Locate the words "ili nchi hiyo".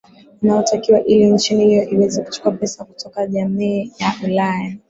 1.03-1.89